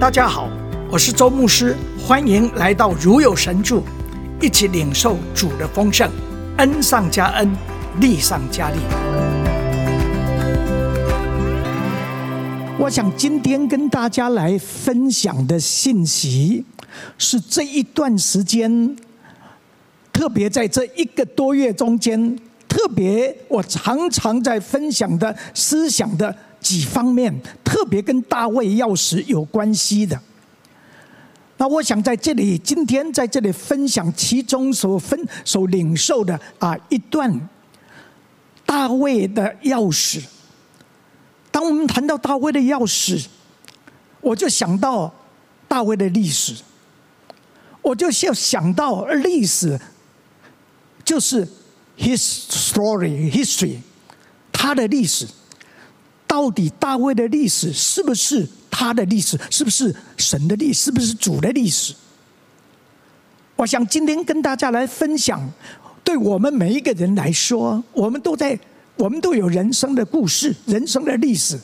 [0.00, 0.48] 大家好，
[0.92, 3.82] 我是周牧师，欢迎来到如有神助，
[4.40, 6.08] 一起领受主的丰盛，
[6.58, 7.50] 恩上加恩，
[8.00, 8.76] 力上加力。
[12.78, 16.64] 我想今天跟大家来分享的信息，
[17.18, 18.96] 是这一段时间，
[20.12, 22.38] 特别在这一个多月中间，
[22.68, 26.32] 特别我常常在分享的思想的。
[26.60, 27.34] 几方面
[27.64, 30.20] 特别跟大卫钥匙有关系的，
[31.56, 37.48] 那我想在这里今天在这里分享其中所分所领受的啊一段
[38.66, 40.24] 大卫的钥匙。
[41.50, 43.26] 当我们谈到大卫的钥匙，
[44.20, 45.12] 我就想到
[45.66, 46.54] 大卫的历史，
[47.82, 49.80] 我就要想到历史，
[51.04, 51.46] 就是
[51.96, 53.78] his story history，
[54.52, 55.26] 他的历史。
[56.28, 59.36] 到底大卫的历史是不是他的历史？
[59.50, 60.84] 是不是神的历史？
[60.84, 61.94] 是不是主的历史？
[63.56, 65.40] 我想今天跟大家来分享，
[66.04, 68.56] 对我们每一个人来说，我们都在，
[68.96, 71.58] 我们都有人生的故事、人生的历史。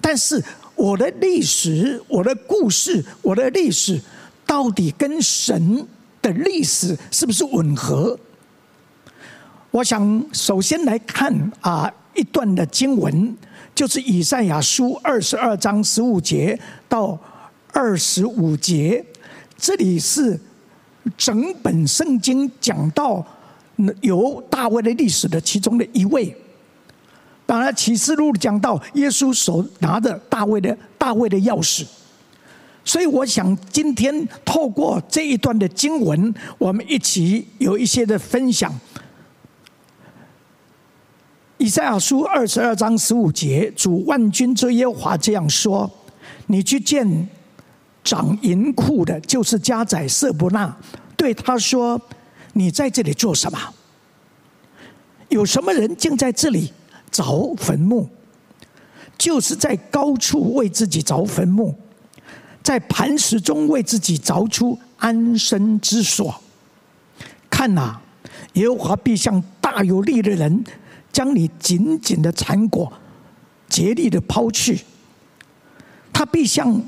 [0.00, 0.42] 但是
[0.74, 4.00] 我的历史、我的故事、我的历史，
[4.46, 5.86] 到底跟神
[6.22, 8.18] 的历史是不是吻合？
[9.70, 13.36] 我想首先来看啊一段的经文。
[13.74, 16.56] 就是以赛亚书二十二章十五节
[16.88, 17.18] 到
[17.72, 19.04] 二十五节，
[19.56, 20.38] 这里是
[21.18, 23.26] 整本圣经讲到
[24.00, 26.32] 有大卫的历史的其中的一位。
[27.44, 31.84] 当然，启示录讲到耶稣手拿着大卫的大卫的钥匙，
[32.84, 38.72] 所以我想今天透过这一段的经文，我们一起有一些的分享。
[41.64, 45.90] 以赛亚书二十二章十五节，主万军之耶和华这样说
[46.48, 47.26] ：“你去见
[48.02, 50.76] 掌银库的，就是家宰色伯纳，
[51.16, 51.98] 对他说：
[52.52, 53.58] 你在这里做什么？
[55.30, 56.70] 有什么人竟在这里
[57.10, 58.10] 凿坟墓？
[59.16, 61.74] 就是在高处为自己凿坟墓，
[62.62, 66.42] 在磐石中为自己凿出安身之所。
[67.48, 68.02] 看哪，
[68.52, 70.62] 耶和华必向大有力的人。”
[71.14, 72.92] 将你紧紧的缠裹，
[73.68, 74.80] 竭力的抛去，
[76.12, 76.82] 他必像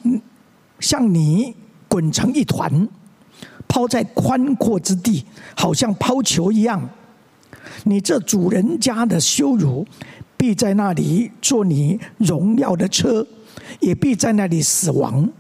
[0.81, 1.55] 像你
[1.87, 2.89] 滚成一团，
[3.69, 5.25] 抛在宽阔之地，
[5.57, 6.91] 好像抛球一样。
[7.85, 9.87] 你这主人家的羞辱，
[10.37, 13.25] 必在那里做你荣耀的车，
[13.79, 15.31] 也必在那里死亡。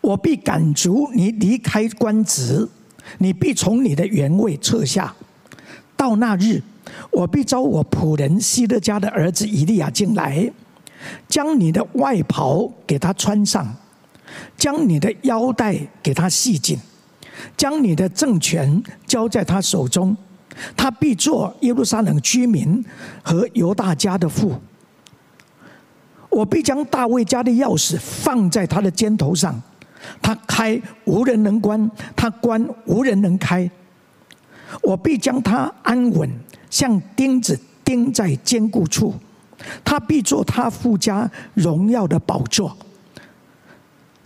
[0.00, 2.68] 我必赶逐你离开官职，
[3.18, 5.12] 你必从你的原位撤下。
[5.96, 6.62] 到那日。
[7.10, 10.50] 我必召我仆人希勒家的儿子以利亚进来，
[11.28, 13.74] 将你的外袍给他穿上，
[14.56, 16.78] 将你的腰带给他系紧，
[17.56, 20.16] 将你的政权交在他手中，
[20.76, 22.84] 他必做耶路撒冷居民
[23.22, 24.60] 和犹大家的父。
[26.28, 29.60] 我必将大卫家的钥匙放在他的肩头上，
[30.20, 33.70] 他开无人能关，他关无人能开。
[34.82, 36.30] 我必将他安稳。
[36.70, 39.14] 像钉子钉在坚固处，
[39.84, 42.76] 他必做他父家荣耀的宝座。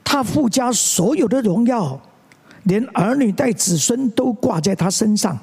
[0.02, 2.00] 他父家所有的荣耀，
[2.64, 5.38] 连儿女带子孙都挂在他身上，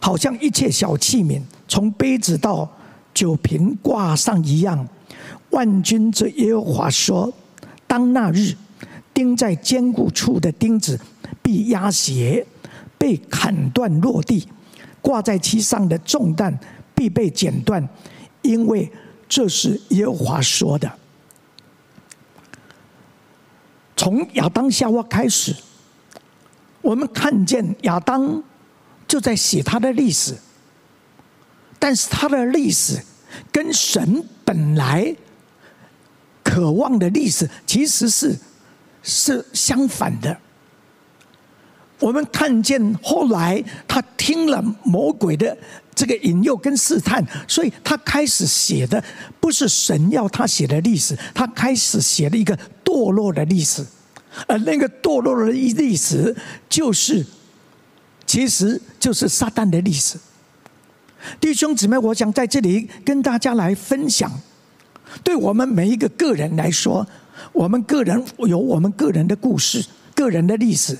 [0.00, 2.70] 好像一切小器皿，从杯子到
[3.14, 4.86] 酒瓶挂上一样。
[5.50, 7.32] 万军之耶和华说：
[7.86, 8.54] 当那日，
[9.14, 11.00] 钉在坚固处的钉子
[11.42, 12.46] 必压斜，
[12.98, 14.46] 被砍断落地。
[15.00, 16.58] 挂在其上的重担
[16.94, 17.88] 必被剪断，
[18.42, 18.90] 因为
[19.28, 20.90] 这是耶和华说的。
[23.96, 25.54] 从亚当夏娃开始，
[26.80, 28.42] 我们看见亚当
[29.06, 30.34] 就在写他的历史，
[31.78, 32.98] 但是他的历史
[33.52, 35.14] 跟神本来
[36.42, 38.38] 渴望的历史其实是
[39.02, 40.38] 是相反的。
[42.00, 45.56] 我们看见后来他听了魔鬼的
[45.94, 49.02] 这个引诱跟试探，所以他开始写的
[49.38, 53.84] 不是神要他写的历史，他开始写了一个堕落的历史，
[54.46, 56.34] 而那个堕落的历史
[56.70, 57.24] 就是，
[58.24, 60.18] 其实就是撒旦的历史。
[61.38, 64.32] 弟兄姊妹，我想在这里跟大家来分享，
[65.22, 67.06] 对我们每一个个人来说，
[67.52, 70.96] 我们个人有我们个人的故事，个人的历史。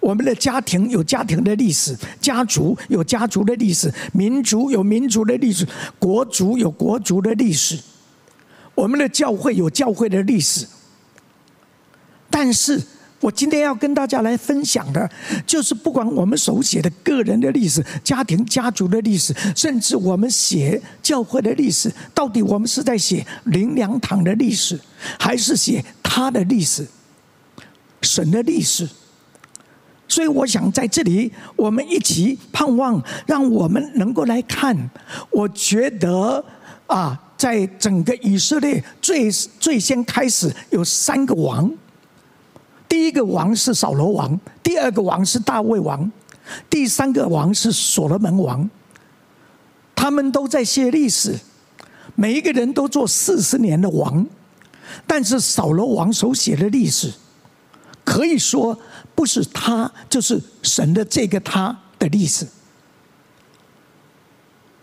[0.00, 5.66] 我们的家庭有家庭的历史，家族有家族的历史，民族有民族的历史，
[5.98, 7.78] 国族有国族的历史。
[8.74, 10.66] 我们的教会有教会的历史，
[12.30, 12.80] 但是
[13.20, 15.08] 我今天要跟大家来分享的，
[15.46, 24.80] 就是不管我们手写的个人的历史、家庭家族的历史，甚至我们写教会的历史，到底我们是在写灵粮堂的历史，
[25.18, 26.86] 还是写他的历史、
[28.00, 28.88] 神的历史？
[30.12, 34.76] 所以，我想在这里，我们一起盼望，让我们能够来看。
[35.30, 36.44] 我觉得
[36.86, 41.72] 啊，在整个以色列最最先开始有三个王，
[42.86, 46.12] 第一个王是扫罗王，第二个王是大卫王，
[46.68, 48.68] 第三个王是所罗门王。
[49.94, 51.40] 他们都在写历史，
[52.14, 54.26] 每一个人都做四十年的王，
[55.06, 57.10] 但是扫罗王所写的历史，
[58.04, 58.78] 可以说。
[59.14, 62.46] 不是他，就是神的这个他的历史。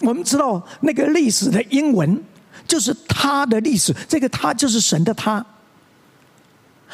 [0.02, 2.24] 我们知道那个历史的英文
[2.68, 5.44] 就是他的历史，这个他就是神的他。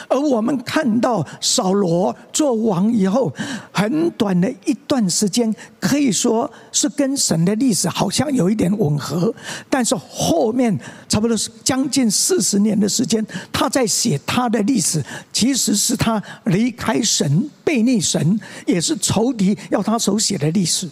[0.07, 3.33] 而我们看到扫罗做王以后，
[3.71, 9.33] 很短的一段时间，可以说是跟神的历史好像有一点吻合，
[9.69, 10.77] 但是后面
[11.07, 20.89] 差不多是将近四十年的时间，他在写他的历史，其实是他离开神、背逆神，也是仇敌要他手写的历史。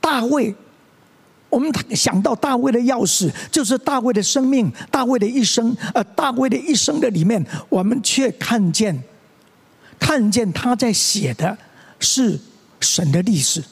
[0.00, 0.54] 大卫。
[1.48, 5.76] 我们想到大卫的钥匙，就是大卫的生命，大卫的一生。
[5.94, 9.02] 而大卫的一生的里面，我们却看见，
[9.98, 11.56] 看见他在写的
[11.98, 12.38] 是
[12.80, 13.64] 神的历史。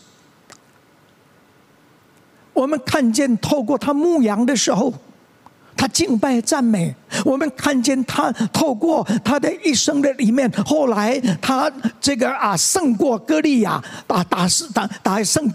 [2.52, 4.92] 我们看见透过他牧羊的时候。
[5.76, 6.94] 他敬拜赞美，
[7.24, 11.70] 我们看见他透过他的一生的里面，后来他
[12.00, 15.52] 这个啊胜过歌利亚，打打是打打胜，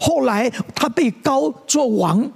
[0.00, 2.30] 后来他被膏做王。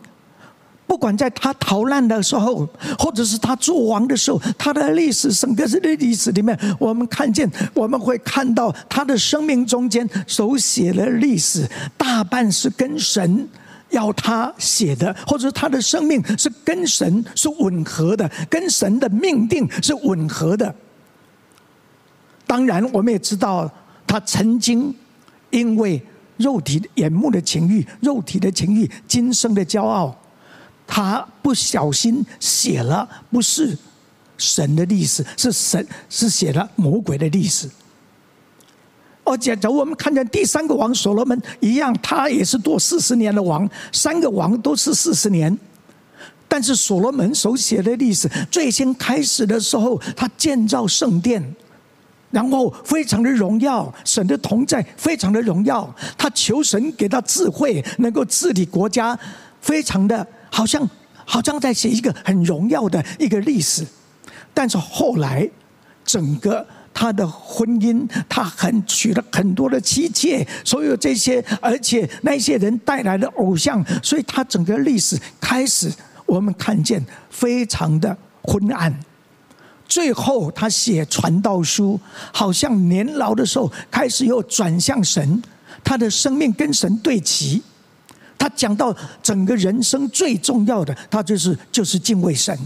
[0.86, 13.48] 不管在他逃难的时候，或者是他做王的时候，他的历史，整个的历史里面，我们看见，我们会看到他的生命中间手写的历史，大半是跟神。
[13.94, 20.74] 要他写的，或者他的生命是跟神是吻合的，跟神的命定是吻合的。
[22.46, 23.72] 当然，我们也知道，
[24.06, 24.94] 他曾经
[25.50, 26.02] 因为
[26.36, 30.14] 肉体眼目的情欲、肉体的情欲、今生的骄傲，
[30.86, 33.76] 他不小心写了不是
[34.36, 37.70] 神的历史，是神是写了魔鬼的历史。
[39.26, 45.58] 而且，假如我们看见第三个王所罗门一样，他也是做四十年的王，三个王都是四十年。
[46.46, 51.42] 但是所罗门所写的历史，最先开始的时候，他建造圣殿，
[52.30, 55.92] 然后非常的荣耀，神的同在非常的荣耀。
[56.18, 59.18] 他求神给他智慧，能够治理国家，
[59.62, 60.86] 非常的好像
[61.24, 63.86] 好像在写一个很荣耀的一个历史。
[64.52, 65.48] 但是后来，
[66.04, 66.64] 整个。
[66.94, 75.92] 他的婚姻，他很娶了很多的妻妾，所有这些，而且那些人带来的偶像，所以他整个历史开始，
[76.24, 78.96] 我们看见非常的昏暗。
[79.86, 82.00] 最后他写传道书，
[82.32, 85.42] 好像年老的时候开始又转向神，
[85.82, 87.62] 他的生命跟神对齐。
[88.38, 92.58] 他讲到整个人生最重要的，他就是就是敬畏神。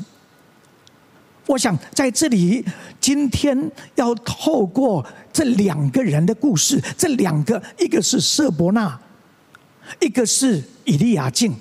[1.48, 2.62] 我想在这里，
[3.00, 3.58] 今天
[3.94, 9.00] 要透过这两个人的故事，这两个，一个是舍伯纳，
[9.98, 11.54] 一个是以利亚敬。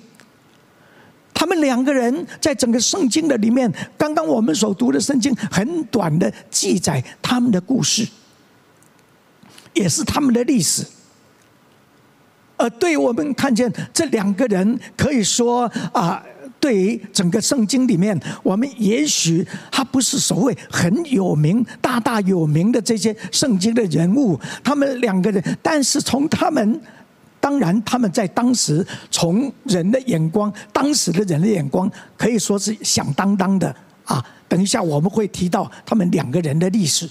[1.34, 8.06] 他们两个人在整个圣经的里面，刚刚我们所读的圣经很短的记载他们的故事，
[9.74, 10.86] 也是他们的历史。
[12.58, 15.63] 而对我们看见这两个人，可以说
[15.94, 16.22] 啊。
[16.60, 26.82] 对于整个圣经里面，我们也许他不是所谓很有名、大大有名的这些圣经的人物，他们两个人，但是从他们，
[27.40, 33.74] 当然他们在当时从人的眼光，当时的人的眼光，可以说是响当当的
[34.04, 34.24] 啊。
[34.50, 37.08] 等一下我们会提到他们两个人的历史，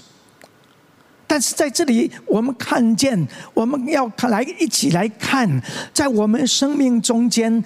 [1.25, 5.61] 但是在这里我们看见，我们要看来一起来看，
[5.93, 7.63] 在我们生命中间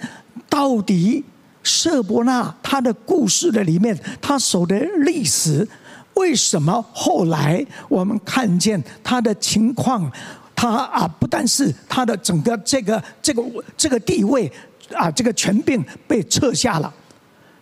[0.48, 1.24] 到底。
[1.62, 5.66] 舍伯那他的故事的里面，他守的历史，
[6.14, 10.10] 为什么后来我们看见他的情况，
[10.54, 13.42] 他啊不但是他的整个这个这个
[13.76, 14.50] 这个地位
[14.94, 16.92] 啊这个权柄被撤下了，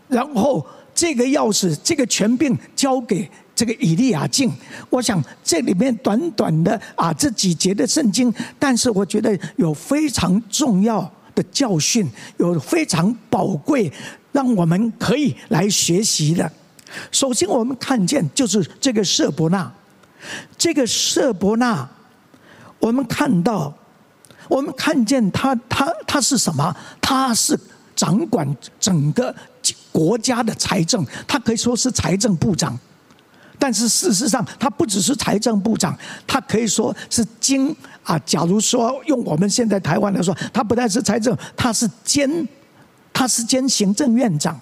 [0.08, 4.50] 然后这个钥匙这个权柄交给这个以利亚敬。
[4.88, 11.10] 我想这里面短短的啊这几节的圣经，但是我觉得有非常重要。
[11.40, 12.06] 的教训
[12.36, 13.90] 有非常宝贵，
[14.32, 16.50] 让我们可以来学习的。
[17.10, 19.72] 首先，我们看见就是这个舍伯纳，
[20.58, 21.88] 这个舍伯纳，
[22.78, 23.72] 我们看到，
[24.48, 26.76] 我们看见他，他他是什么？
[27.00, 27.58] 他是
[27.96, 28.46] 掌管
[28.78, 29.34] 整个
[29.90, 32.78] 国家的财政，他可以说是财政部长。
[33.60, 38.18] 但是事实上，他不只是财政部长，他可以说是经啊。
[38.20, 42.48] 假如说用我们现在台湾来说，他不但是财政，他是兼，
[43.12, 44.58] 他是兼行政院长。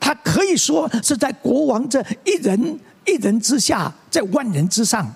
[0.00, 5.14] 他可以说是在国王这一人一人之下，在万人之上。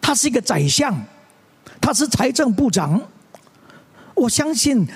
[0.00, 0.94] 他是一个宰相，
[1.80, 3.00] 他是财政部长。
[4.14, 4.86] 我相信，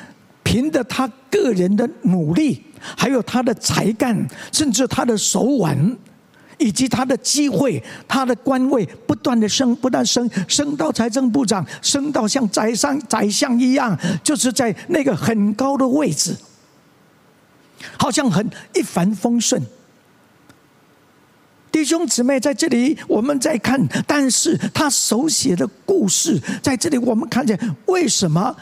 [0.42, 2.62] 凭着他个人的努力，
[2.96, 5.96] 还有他的才干，甚至他的手腕，
[6.58, 16.36] 以及他的机会，他的官位不断的升，不断升，升到财政部长，升到像宰相宰相一样，就是在那个很高的位置。
[17.98, 19.62] 好像很一帆风顺，
[21.70, 28.56] 弟兄姊妹在这里，我们在看，但是他手写的故事在这里，我们看见为什么？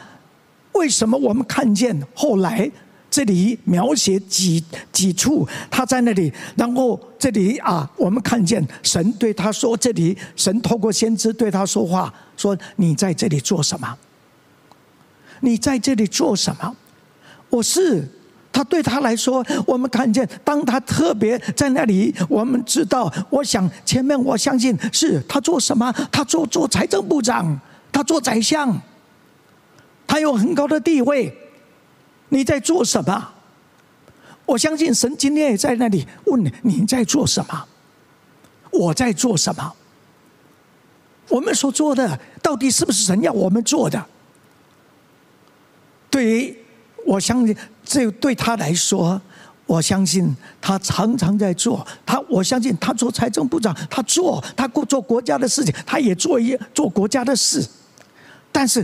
[0.73, 2.69] 为什么我们看见后来
[3.15, 13.97] 这里描写几几处他在那里，然后这里啊，我们看见神对他说：“这里神透过先知对他说话，说你在这里做什么？
[15.39, 16.75] 你在这里做什么？
[17.49, 18.05] 我是。”
[18.51, 25.89] 他对他来说，我们看见，当他特别在那里，我们知道，我想前面我相信是他做什么？
[26.11, 27.57] 他做做财政部长，
[27.93, 28.77] 他做宰相，
[30.05, 31.33] 他有很高的地位。
[32.35, 33.29] 你在做什么？
[34.45, 37.65] 我相信神今天也在那里问你：你在做什么？
[38.71, 39.73] 我在做什么？
[41.29, 44.05] 我们所做的到底是不是神要我们做的？
[46.09, 46.57] 对于。
[47.07, 49.21] 我相信，这对他来说，
[49.67, 51.85] 我相信他常常在做。
[52.03, 57.63] 他，我相信他做财政部长，他做他做国家的事情，他也做一做国家的事。
[58.51, 58.83] 但是，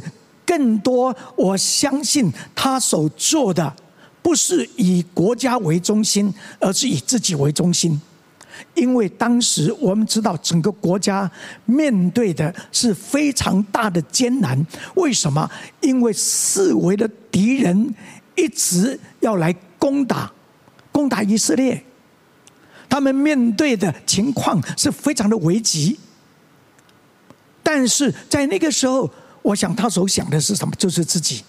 [0.51, 3.73] 更多我相信他所做的，
[4.21, 8.01] 不是以国家为中心，而是以自己为中心。
[8.73, 11.31] 因为当时我们知道，整个国家
[11.63, 14.67] 面对的是非常大的艰难。
[14.95, 15.49] 为什么？
[15.79, 17.95] 因为四围的敌人
[18.35, 20.29] 一直要来攻打，
[20.91, 21.81] 攻打以色列。
[22.89, 25.97] 他们面对的情况是非常的危急。
[27.63, 29.09] 但是在那个时候，
[29.41, 30.73] 我想他所想的是什么？
[30.75, 31.43] 就是自己，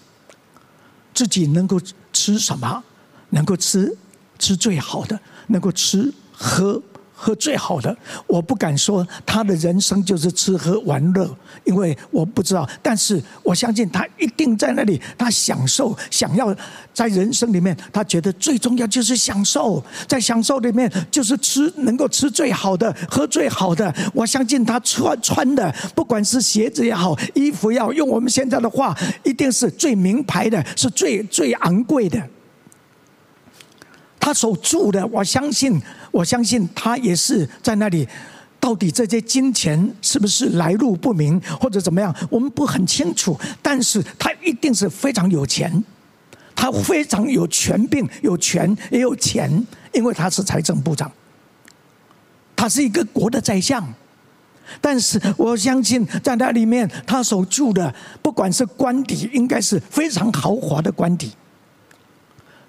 [1.13, 1.79] 自己能够
[2.11, 2.83] 吃什么？
[3.29, 3.95] 能够吃
[4.39, 6.81] 吃最好的，能够吃喝。
[7.23, 7.95] 喝最好的，
[8.27, 12.69] 我不敢说他的人生就是吃喝玩乐，因为我不知道。
[12.81, 16.53] 但是我相信他一定在那里，他享受，想要
[16.93, 23.93] 在人生里面，他觉得最重要就是享受，在享受里面就是吃，能够吃最好的，喝最好的。
[24.13, 32.21] 我相信他穿穿的，不管是鞋子也好，衣服也好，用我们现在的话，一定是最名牌的，是最最昂贵的。
[34.23, 38.07] 他所住的，我相信，我相信他也是在那里。
[38.57, 43.37] 到底这些金钱是不是来路不明，或者怎么样，我们不很清楚。
[43.61, 45.83] 但是他一定是非常有钱，
[46.55, 51.11] 他非常有权柄，有权也有钱，因为他是财政部长，
[52.55, 53.85] 他是一个国的宰相。
[54.79, 61.33] 但是我相信，在那里面，他所住的，不管是官邸，应该是非常豪华的官邸。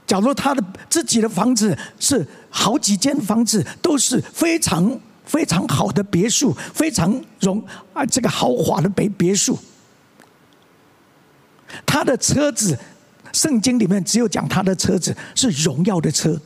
[0.07, 9.59] 假如他的自己的房子是好几间房子，都是非常非常好的别墅，非常荣啊这个豪华的别别墅。
[11.87, 12.79] 他的车子，
[13.33, 16.39] 圣经里面只有讲他的车子是荣耀的车。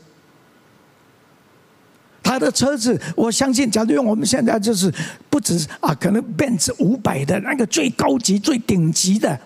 [2.22, 4.92] 他的车子，我相信，假如用我们现在就是
[5.28, 9.38] 不止啊，可能 Benz 五百的那个最高级、最顶级的，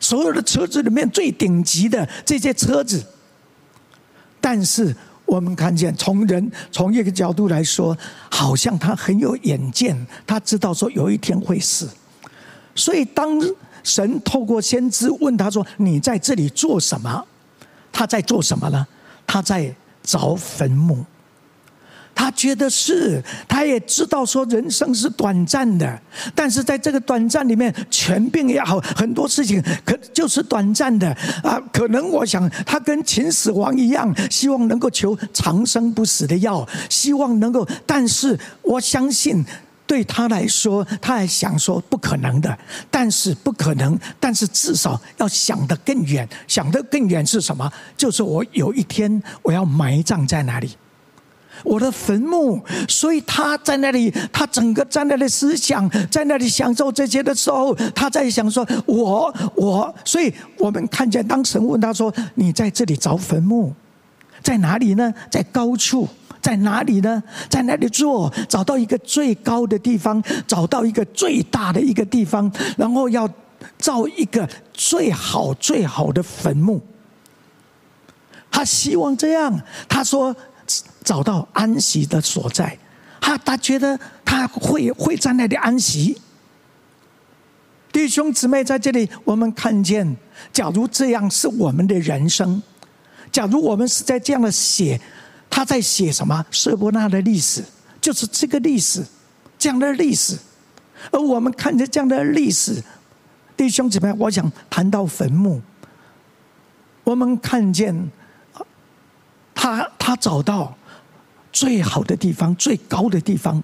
[0.00, 3.04] 所有的车子里面最顶级的这些车子。
[4.50, 7.94] 但是我们看见，从人从一个角度来说，
[8.30, 9.94] 好像他很有远见，
[10.26, 11.86] 他知道说有一天会死。
[12.74, 13.38] 所以当
[13.82, 17.22] 神透过先知问他说：“你在这里做什么？”
[17.92, 18.86] 他在做什么呢？
[19.26, 19.70] 他在
[20.02, 21.04] 凿坟墓。
[22.18, 26.02] 他觉得是，他也知道说人生是短暂的，
[26.34, 31.08] 但是在这个短暂里面，全病也好，很多事情可就是短暂的
[31.44, 31.62] 啊。
[31.72, 37.64] 可能我想他跟秦始皇一样，希望能够求长生不死的药，希望能够。
[37.86, 39.44] 但是我相信
[39.86, 42.58] 对他来说，他还想说不可能的。
[42.90, 47.72] 但是不可能，但是至少要想得更远，想得更远是什么？
[47.96, 50.76] 就是我有一天我要埋葬在哪里。
[51.64, 52.60] 我的坟墓。
[52.88, 59.94] 所以他在那里，他整个在那里思想，在那里享受这些的时候，他在想说：我我。
[60.04, 63.72] 所以我们看见，当神问他说：“你在这里凿坟墓，
[64.42, 65.12] 在哪里呢？
[65.30, 66.08] 在高处。”
[66.40, 67.20] 在哪里呢？
[67.50, 73.28] 在那里做，找到一个最高的地方，找到一个最大的一个地方，然后要
[73.76, 76.80] 造一个最好最好的坟墓。
[78.50, 80.34] 他希望这样，他说
[81.08, 82.78] 找到安息的所在，
[83.18, 86.20] 他他觉得他会会在那里安息。
[87.90, 90.14] 弟兄姊妹，在这里我们看见，
[90.52, 92.62] 假如这样是我们的人生，
[93.32, 95.00] 假如我们是在这样的写。
[95.48, 96.44] 他在写什么？
[96.50, 97.64] 舍伯那的历史，
[98.02, 99.02] 就是这个历史，
[99.58, 100.36] 这样的历史。
[101.10, 102.84] 而我们看着这样的历史，
[103.56, 105.62] 弟兄姊妹，我想谈到坟墓，
[107.02, 108.10] 我们看见
[109.54, 110.76] 他他找到
[111.58, 113.60] 最好的地方，最高的地方。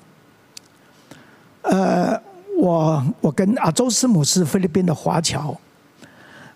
[1.63, 2.21] 呃，
[2.59, 5.57] 我我跟啊周师母是菲律宾的华侨。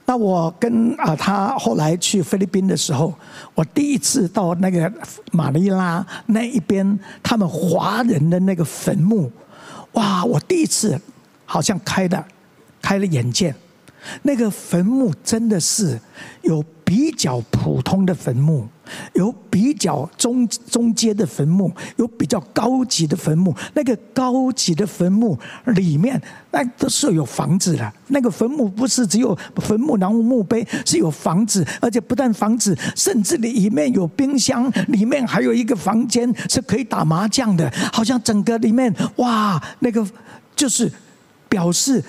[0.05, 3.15] 那我跟啊他后来去菲律宾的时候，
[3.55, 4.93] 我第一次到那个
[5.31, 9.31] 马尼拉那一边，他们华人的那个坟墓，
[9.93, 10.25] 哇！
[10.25, 11.01] 我第一次
[11.45, 12.25] 好像开的
[12.83, 13.55] 开了眼界，
[14.23, 16.01] 那个坟墓真的是
[16.43, 16.65] 有。
[16.89, 18.67] 比较普通的坟墓，
[19.13, 23.55] 有比较中中阶的坟墓，有比较高级的坟墓。
[23.75, 26.19] 那个高级的坟墓里面，
[26.51, 27.93] 那都是有房子的。
[28.07, 37.71] 那个坟墓不是只有坟墓，然后墓碑是有房子，而且不但房子，甚至里面有冰箱，里面还有一个房间是可以打麻将的。
[37.93, 40.03] 好像整个里面，哇，那个
[40.57, 40.91] 就是
[41.51, 42.03] 表示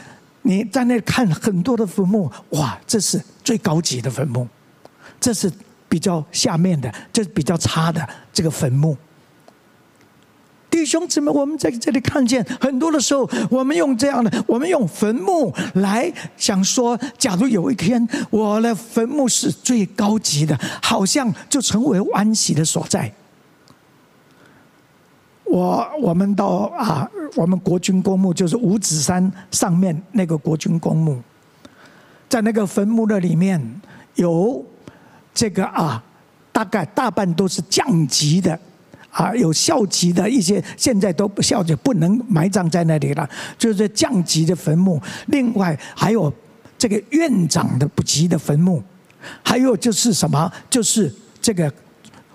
[0.49, 4.47] 你在那看很多的坟墓，哇，这是最高级的坟墓。
[5.21, 5.51] 这是
[5.87, 8.97] 比较下面的，这是比较差的这个坟墓。
[10.71, 23.13] 弟兄姊妹，我们在这里看见很多的时候，我们用这样的，我们用坟墓来想说，假如有一天我的坟墓是最高级的，好像就成为安息的所在。
[25.49, 31.21] 我我们到啊，我们国军公墓就是五指山上面那个国军公墓，
[32.29, 33.81] 在那个坟墓的里面
[34.15, 34.65] 有。
[35.31, 36.03] 这个啊，
[36.51, 38.59] 大概大半都是降级的，
[39.09, 45.01] 啊，有校级的一些，现在都不校级，不能埋葬在那里了，就是降级的坟墓。
[45.27, 46.33] 另外还有
[46.77, 48.83] 这个院长的不级的坟墓，
[49.41, 51.71] 还有就是什么，就是这个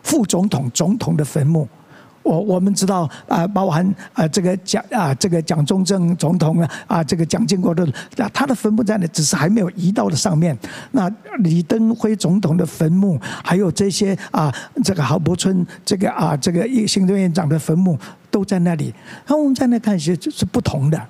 [0.02, 1.68] 副总统、总统的坟墓。
[2.24, 7.86] 我我们知道啊，包含啊这个蒋啊这个蒋中正总统啊啊这个蒋经国的，
[8.32, 10.58] 他的坟墓在那，只是还没有移到了上面。
[10.92, 11.08] 那
[11.40, 17.98] 李登辉总统的坟墓，还有这些啊这个郝柏村这个啊这个一行政院长的坟墓
[18.30, 18.92] 都在那里。
[19.26, 21.00] 那我们在那看一些就是不同的，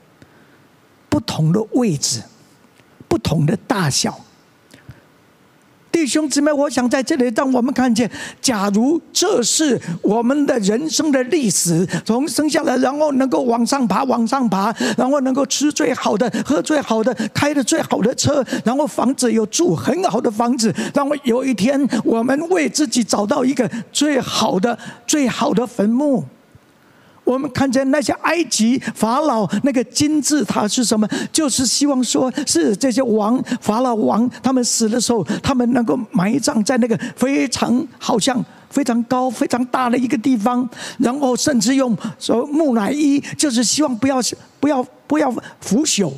[1.09, 2.21] 不同的位置，
[3.07, 4.19] 不同的大小。
[5.95, 24.77] 弟兄姊妹，我想在这里让我们看见，假如这是我们的人生的历史，从生下来，然后能够往上爬，往上爬，然后能够吃最好的，喝最好的，开的最好的车，然后房子有住很好的房子，然后有一天我们为自己找到一个最好的、
[25.07, 26.25] 最好的坟墓。
[27.25, 31.09] 我们看见那些埃及法老那个金字塔是什么？
[31.33, 44.21] 就是希望说是这些王法老王他们死的时候，他们能够埋葬在那个非常好像非常高非常大的一个地方，然后甚至用说木乃伊，就是希望不要
[44.61, 46.13] 不要不要腐朽。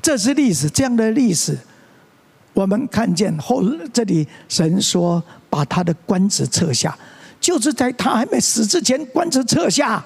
[0.00, 1.58] 这是历史，这样的历史，
[2.54, 6.96] 我们看见后这里神说把他的官职撤下。
[7.48, 10.04] 就是在他还没死之前，官职撤下，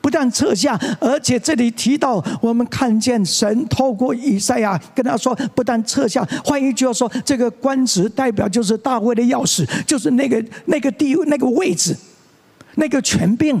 [0.00, 11.96] 不但撤下，而且这里提到，我们看见神透过以赛亚跟他说，不但撤下，换一句话说，这个官职代表就是大卫的钥匙，就是那个那个地那个位置，
[12.76, 13.60] 那个权柄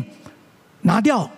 [0.82, 1.28] 拿掉，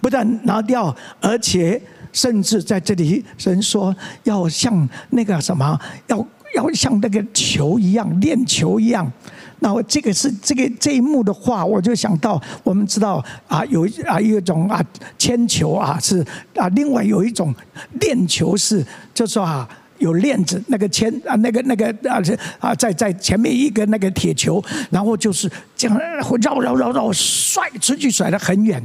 [0.00, 3.92] 不但拿掉，而且甚至在这里，神说
[4.22, 9.12] 要像那个什么，要要像那个球一样，练球一样。
[9.60, 14.82] 那我这个是这个这一幕的话，我就想到，我们知道啊，有啊有一种啊
[15.18, 16.24] 铅球啊是
[16.56, 17.54] 啊，另外有一种
[18.00, 19.68] 链球是，就说啊
[19.98, 22.18] 有链子那个铅啊那个那个啊
[22.58, 25.98] 啊在在前面一个那个铁球，然后就是这样
[26.40, 28.84] 绕绕绕绕甩出去甩得很远。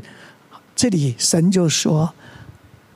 [0.75, 2.13] 这里神就说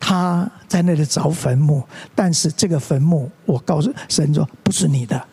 [0.01, 1.81] 他在那里找坟墓，
[2.13, 5.25] 但是这个坟墓我告诉神说不是你的。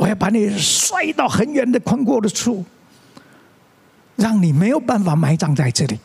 [0.00, 2.64] 我要把你摔到很远的宽阔的处，
[4.16, 5.98] 让你没有办法埋葬在这里。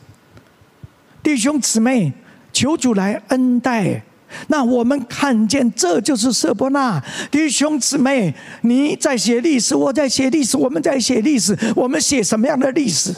[1.23, 2.11] 弟兄姊妹，
[2.51, 4.03] 求主来恩待。
[4.47, 7.01] 那我们看见，这就是色波纳。
[7.31, 11.57] 弟兄姊妹，你在写历史，我在写历史，我们在写历史。
[11.73, 13.15] 我们写什么样的历史？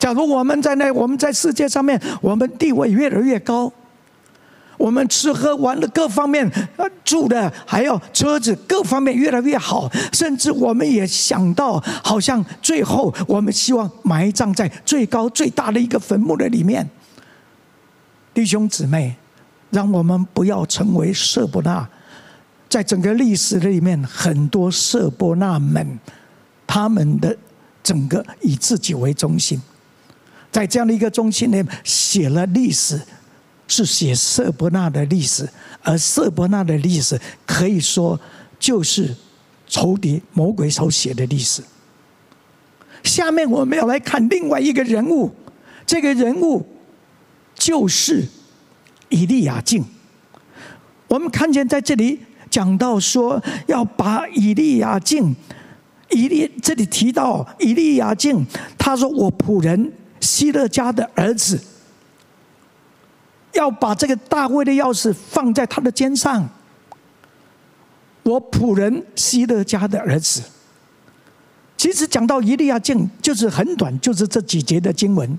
[0.00, 3.72] 假如我们在那，我们在世界上面，我们地位越来越高，
[4.82, 6.50] 我们吃喝玩乐各方面，
[7.04, 16.90] 住的还有车子各方面越来越好，甚至我们也想到，好像最后我们希望埋葬在最高最大的一个坟墓的里面。
[18.34, 19.14] 弟兄姊妹，
[19.70, 21.88] 让我们不要成为色伯纳，
[22.68, 26.00] 在整个历史里面，很多色伯纳们，
[26.66, 27.36] 他们的
[27.84, 29.62] 整个以自己为中心。
[30.50, 33.00] 在这样的一个中心里写了历史，
[33.72, 35.48] 是写色伯纳的历史，
[35.82, 38.20] 而色伯纳的历史可以说
[38.58, 39.16] 就是
[39.66, 41.62] 仇敌魔鬼所写的历史。
[43.02, 45.34] 下面我们要来看另外一个人物，
[45.86, 46.66] 这个人物
[47.54, 48.28] 就是
[49.08, 49.82] 以利亚敬。
[51.08, 55.34] 我们看见在这里讲到说，要把以利亚敬，
[56.10, 58.44] 以利这里提到以利亚敬，
[58.76, 61.60] 他说：“我仆人。”希勒家的儿子
[63.52, 66.48] 要把这个大卫的钥匙放在他的肩上。
[68.22, 70.42] 我仆人希勒家的儿子，
[71.76, 75.38] 其实讲到以利亚敬，就是很短，就是这几节的经文。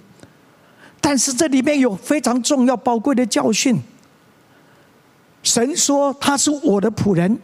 [0.99, 3.81] 但是这里面有非常重要、宝贵的教训。
[5.43, 7.37] 神说他是我的仆人，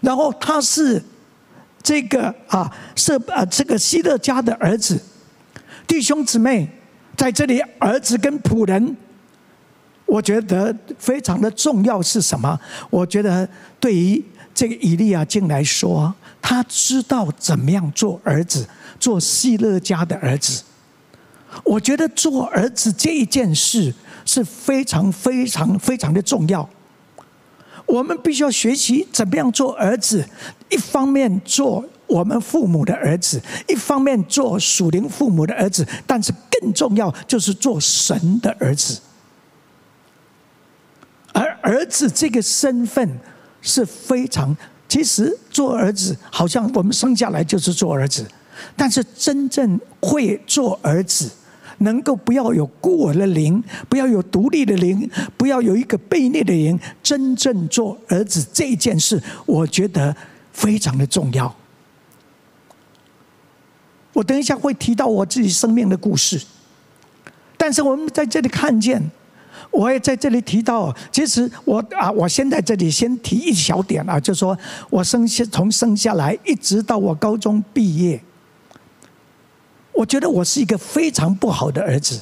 [0.00, 1.02] 然后他是
[1.82, 4.98] 这个啊，是啊，这个希勒家的儿子。
[5.86, 6.68] 弟兄姊妹，
[7.16, 8.96] 在这里，儿子跟仆人，
[10.12, 12.60] 我觉得非常的重要是什么？
[12.90, 13.48] 我觉得
[13.80, 14.22] 对于
[14.52, 18.68] 这个以利亚进来说，他知道怎么样做儿子，
[19.00, 20.64] 做希勒家的儿子。
[21.64, 23.94] 我觉得做儿子这一件事
[24.26, 26.68] 是非常非常非常的重要。
[27.86, 30.28] 我们必须要学习怎么样做儿子，
[30.68, 31.82] 一方面做。
[32.06, 39.00] 我们父母的儿子，一方面做属灵父母的儿子，但是更重要就是做神的儿子。
[41.62, 43.08] 儿子这个身份
[43.62, 44.54] 是非常，
[44.88, 48.26] 其实做儿子好像我们生下来就是做儿子，
[48.76, 51.30] 但是真正会做儿子，
[51.78, 60.14] 能够不要有孤儿的灵，不要有独立的灵，不要有一个悖逆的灵，真正做儿子这件事，我觉得
[60.52, 61.54] 非常的重要。
[64.12, 66.38] 我等一下会提到我自己生命的故事，
[67.56, 69.10] 但是我们在这里看见，
[69.72, 74.56] 我也在这里提到，其实我啊，我先在这里先提一小点啊，就说
[74.90, 78.22] 我生下从生下来一直到我高中毕业，
[79.94, 82.20] 我觉得我是一个非常不好的儿子，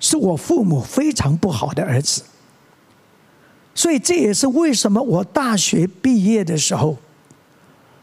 [0.00, 2.22] 是我父母非常不好的儿子，
[3.74, 6.96] 所以这也是为什么我大学毕业的时候。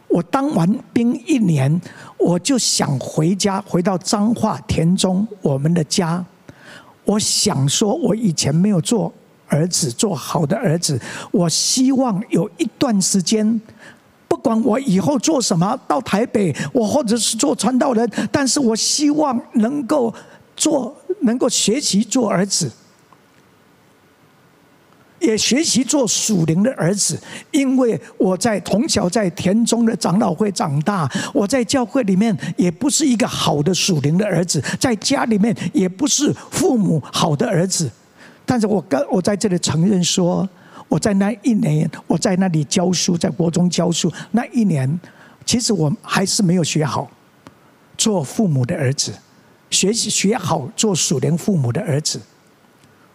[0.10, 1.82] 我当完兵一年，
[2.19, 6.23] 我就想回家，回到彰化田中我们的家。
[7.05, 9.13] 我想说，我以前没有做
[9.47, 10.99] 儿子，做好的儿子。
[11.31, 13.59] 我希望有一段时间，
[14.27, 20.13] 不管我以后做什么，到台北，我或者是做传道人，但是我希望能够
[20.55, 22.71] 做，能够学习做儿子。
[25.23, 27.17] 也学习做属灵的儿子，
[27.51, 37.89] 因为我在从小在田中的长老会长大，我在教会里面也不是一个好的属灵的儿子，在家里面也不是父母好的儿子。
[38.45, 40.47] 但是我跟我在这里承认说，
[40.89, 44.99] 我在那一年我在那里教书，在国中教书那一年，
[45.45, 47.09] 其实我还是没有学好
[47.97, 49.13] 做父母的儿子，
[49.69, 52.19] 学习学好做属灵父母的儿子。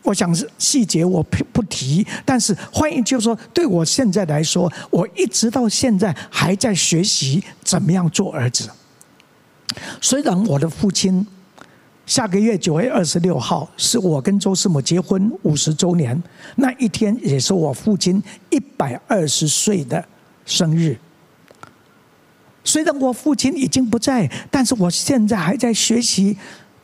[0.08, 8.70] 我想是细节我不提，但是换言之说，对我现在来说，我一直到现在还在学习怎么样做儿子。
[10.00, 11.26] 虽然我的父亲
[12.06, 16.20] 下个月九月二十六号是我跟周师母结婚五十周年，
[16.56, 20.02] 那一天也是我父亲一百二十岁的
[20.46, 20.96] 生日。
[22.64, 26.38] 虽然我父亲已经不在，但是我现在还在学习。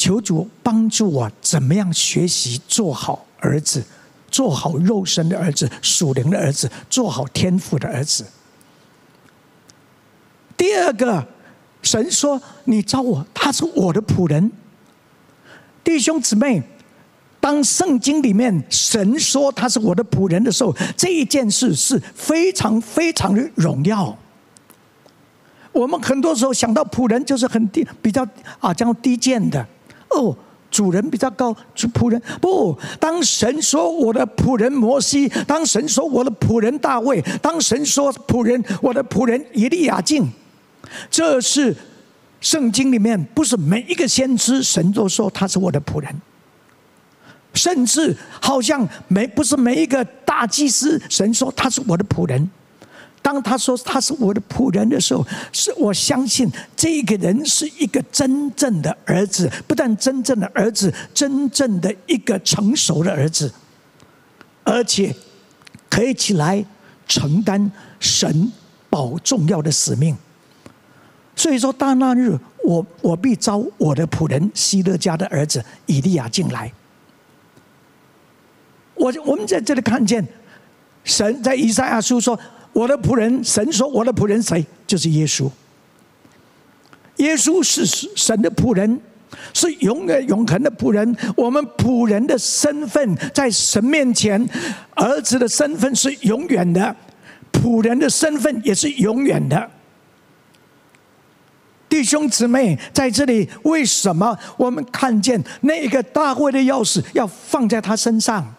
[0.04, 3.82] 求主帮助我，怎么样学习做好儿子，
[4.30, 8.22] 做好肉身的儿子、属灵的儿子，做好天赋的儿子。
[10.58, 11.26] 第二个，
[11.80, 14.52] 神说：“你召我，他是我的仆人。”
[15.82, 16.62] 弟兄姊妹，
[17.40, 24.14] 当圣经里面神说他是我的仆人的时候，这一件事是非常非常的荣耀。
[25.72, 28.22] 我们很多时候想到仆人就是很低，比较
[28.60, 29.66] 啊，这样低贱的
[30.14, 30.37] 哦。
[30.70, 32.77] 主人比较高，是仆人不。
[32.98, 40.29] 当神说我的仆人摩西，当神说我的仆人大卫，当神说仆人我的仆人以利亚敬，
[41.09, 41.77] 这是
[42.40, 46.12] 圣经里面不是每一个先知神都说他是我的仆人，
[47.53, 52.50] 甚至好像没不是每一个大祭司神说他是我的仆人。
[53.24, 63.50] 当他说他是我的仆人的时候，是我相信这个人是一个真正的儿子，不但真正的儿子，真正的一个成熟的儿子，
[64.62, 65.16] 而且
[65.88, 66.62] 可以起来
[67.08, 68.52] 承担神
[68.90, 70.14] 保重要的使命。
[71.34, 76.70] 所以说，到那日，我我必召我的仆人希勒家的儿子以利亚进来。
[78.96, 80.22] 我我们在这里看见
[81.04, 82.38] 神在以赛亚书说。
[82.74, 84.66] 我的仆人，神说：“我的仆人谁？
[84.87, 85.48] 就是耶稣。
[87.16, 89.00] 耶稣是神的仆人，
[89.52, 91.16] 是永远永恒的仆人。
[91.37, 94.44] 我们仆人的身份在神面前，
[94.96, 96.94] 儿子的身份是永远的，
[97.52, 99.70] 仆人的身份也是永远的。
[101.88, 108.52] 弟兄姊妹，在这里，为什么我们看见那个大卫的钥匙要放在他身上？”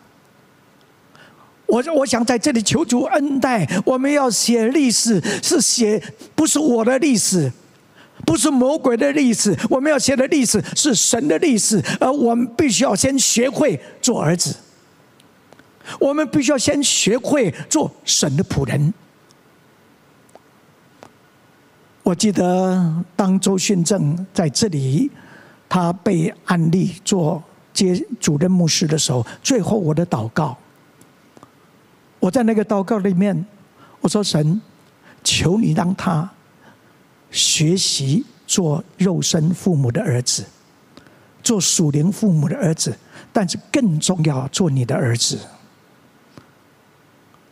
[1.68, 6.02] 我我想在这里求主恩待，我们要写历史，是写
[6.36, 7.52] 不是我的历史，
[8.26, 14.56] 不是魔鬼的历史，我们要写的历史是神的历史，而我们必须要先学会做儿子，
[16.00, 18.94] 我们必须要先学会做神的仆人。
[22.04, 25.10] 我记得当周训正在这里，
[25.68, 30.56] 他被安利做接主任牧师的时候，最后我的祷告。
[32.26, 33.46] 我在那个祷告里面，
[34.02, 34.60] 我说：“神，
[35.24, 36.28] 求你让他
[37.30, 40.44] 学习做肉身父母的儿子，
[41.44, 42.98] 做属灵父母的儿子，
[43.32, 45.38] 但是更重要，做你的儿子。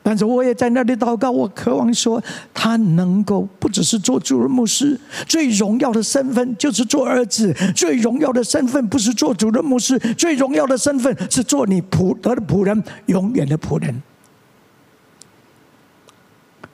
[0.02, 2.20] 但是我也在那里祷告，我渴望说，
[2.52, 14.02] 他能够不只是做主任牧师，最荣耀的身份就是做儿子；最荣耀的身份不是做主任牧师，最荣耀的身份是做你仆的仆人，永远的仆人。”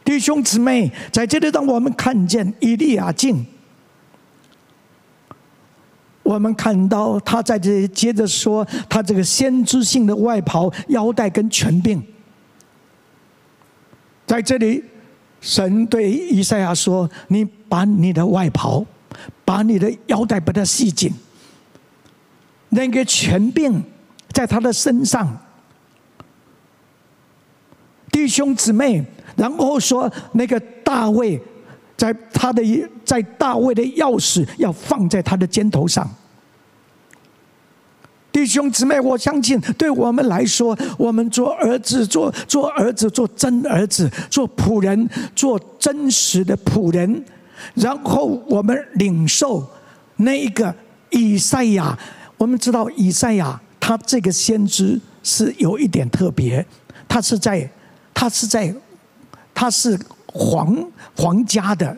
[0.10, 3.46] 弟兄姊妹，在这里，当我们看见以利亚敬，
[6.24, 12.02] 我们看到他在这里接着说，他这个先知性的外袍、腰带跟权柄，
[14.26, 14.84] 在这里，
[15.42, 18.84] 神对以赛亚说：“你把你的外袍，
[19.46, 21.14] 把你的腰带，把它系紧，
[22.70, 23.84] 那个权柄
[24.32, 25.38] 在他的身上。”
[28.12, 29.06] 弟兄姊妹。
[29.40, 31.42] 然后说，那个大卫，
[31.96, 32.62] 在他的
[33.06, 36.06] 在大卫的钥匙要放在他的肩头上。
[38.34, 47.24] 弟兄姊妹，我相信对我们来说，我们做儿子，做做儿子，做真儿子，做仆人，做真实的仆人。
[47.76, 49.66] 然后我们领受
[50.18, 50.76] 那一个
[51.12, 51.98] 以赛亚，
[52.36, 56.66] 我们知道以赛亚他这个先知是有一点特别，
[57.08, 57.72] 他是在
[58.14, 58.76] 他是在。
[59.60, 60.74] 他是皇
[61.18, 61.94] 皇家的，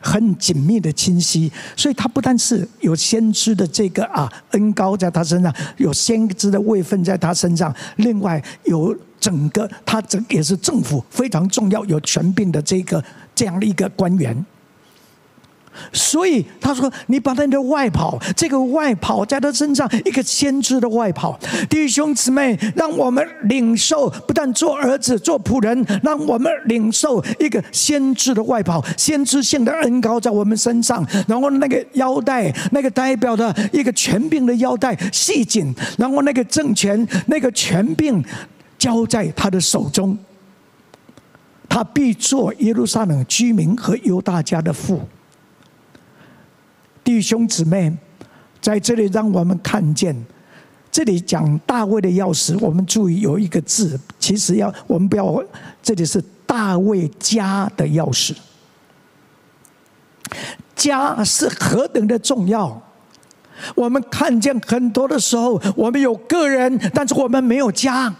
[0.00, 13.00] 很紧密的清晰，所以他不但是有先知的这个啊恩高在他身上，有先知的位分在他身上，另外有整个他整也是政府非常重要有权柄的这个
[13.36, 14.44] 这样的一个官员。
[15.92, 21.38] 所以他说：“你把他的外袍，这个外袍在他身上，一个先知的外袍。
[21.68, 31.06] 弟兄姊妹，让我们领受，不但做儿子、做仆人，让我们领受一个先知的外袍，先知性的恩膏在我们身上。
[31.28, 38.22] 然后那个腰带，那个代表的一个权柄的腰带系紧，然后那个政权、那个权柄
[38.76, 40.18] 交在他的手中，
[41.68, 45.00] 他必做耶路撒冷居民和犹大家的父。”
[47.10, 47.92] 弟兄姊妹，
[48.60, 50.14] 在这里让我们看见，
[50.92, 55.42] 这里讲大卫的钥匙，我们注意有一个字，其实要我们不要，
[55.82, 58.32] 这里是大卫家的钥匙。
[60.76, 62.80] 家是何等的重要！
[63.74, 68.14] 我们看见很多的时候，我们有个人，但是我们没有家。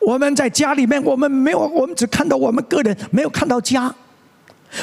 [0.00, 3.94] 我们在家里面，我们没有，我们只看到我们个人，没有看到家。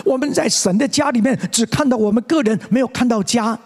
[0.03, 3.57] 我们在神的家里面，只看到我们个人，没有看到家。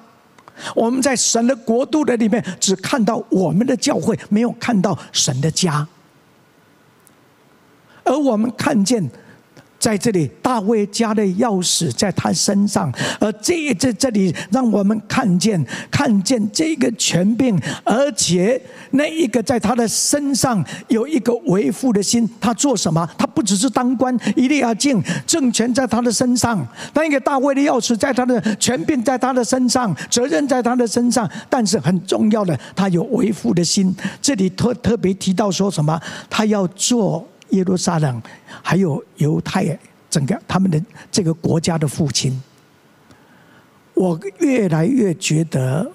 [0.76, 5.88] 我们在神的国度的里面，只看到我们的教会，没有看到神的家。
[8.04, 9.10] 而我们看见。
[9.80, 18.62] 在这里，大卫家的钥匙在他身上，而这在这里，让我们看见看见这个权柄，而且
[18.92, 22.30] 那一个在他的身上有一个为父的心。
[22.42, 23.10] 他做什么？
[23.18, 31.30] 他不只是当官，一定要敬政权在他的身上，那个大卫的钥匙在他的权柄在他的身上，责任在他的身上。
[31.50, 33.96] 但是很重要的，他有为父的心。
[34.22, 35.98] 这里特特别提到说什么？
[36.30, 37.26] 他要做。
[37.50, 38.22] 耶路撒冷，
[38.62, 39.78] 还有犹太
[40.10, 40.82] 整个他们的
[41.12, 42.42] 这个国家的父亲，
[43.94, 45.92] 我越来越觉得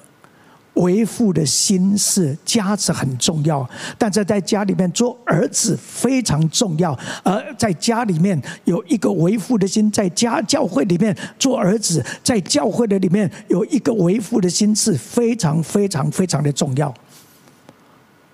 [0.75, 6.99] 为父的心是家是很重要，但是在家里面做儿子非常重要。
[7.23, 16.93] 而在家里面有一个为父的心，在家教会里面做儿子，在教会的里面有一个为父的心是非常非常非常的重要。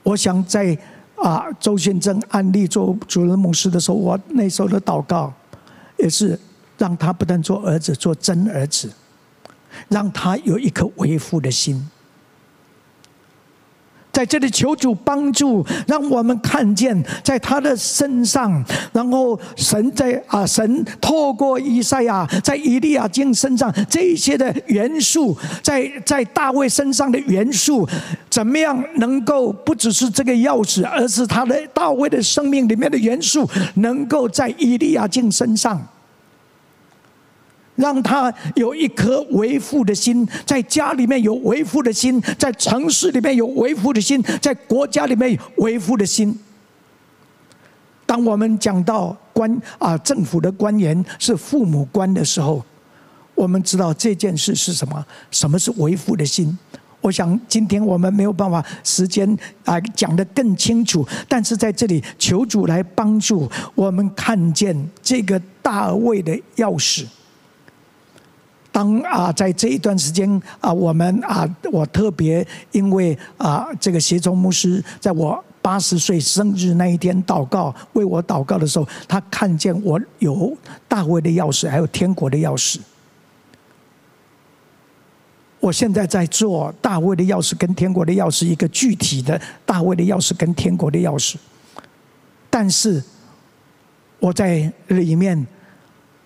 [0.02, 0.76] 我想在。
[1.22, 5.32] 啊，周宪正安利做主任牧师的时候，我那时候的祷告，
[5.98, 6.38] 也是
[6.78, 8.90] 让他不但做儿子，做真儿子，
[9.88, 11.88] 让他有一颗为父的心。
[14.12, 27.88] 在这里求主帮助，让我们看见在他的身上，然后神在啊，神透过以赛亚在以利亚敬身上这一些的元素，在在大卫身上的元素，
[28.28, 35.80] 怎么样能够不只是这个钥匙，而是他的大卫的生命里面的元素，能够在以利亚敬身上。
[37.80, 46.38] 让他有一颗为父的心，在家里面有为父的心，在城市里面有为父的心，在国家里面有为父的心。
[48.04, 52.62] 当我们讲到官啊，政府的官员是父母官的时候，
[53.34, 55.04] 我们知道这件事是什么？
[55.30, 56.58] 什么是为父的心？
[57.00, 59.26] 我想今天我们没有办法时间
[59.64, 67.06] 啊讲得更清楚，但是在这里求主来帮助我们看见这个大卫的钥匙。
[68.72, 80.56] 当啊，在这一段时间啊，我们啊，我特别因为啊，这个协中牧师在我八十岁生日那一天祷告，为我祷告的时候，他看见我有
[80.86, 82.78] 大卫的钥匙，还有天国的钥匙。
[85.58, 91.34] 我现在在做大卫的钥匙跟天国的钥匙，一个具体的大卫的钥匙跟天国的钥匙，
[92.48, 93.02] 但是
[94.20, 95.44] 我在里面。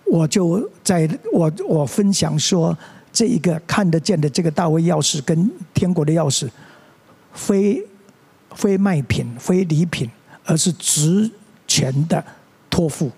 [0.05, 2.77] 我就在我我分享说，
[3.11, 6.47] 这一个看得见的这个大卫钥匙跟天国的钥匙，
[7.33, 7.83] 非
[8.53, 10.09] 非卖品、非礼品，
[10.45, 11.29] 而是职
[11.67, 12.23] 权的
[12.69, 13.11] 托付，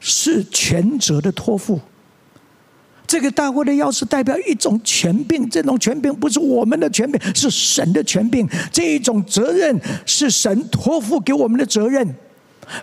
[0.00, 1.80] 是权责的托付。
[3.06, 8.48] 这个大卫的钥匙代表一种权柄，这种权柄不是我们的权柄，是神的权柄。
[8.72, 12.16] 这一种责任是神托付给我们的责任。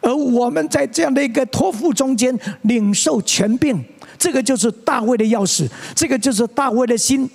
[0.02, 3.84] 而我们在这样的一个托付中间领受权柄，
[4.18, 7.30] 这个就是大卫的钥匙，这个就是大卫的心，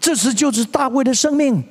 [0.00, 1.62] 这是就是大卫的生命。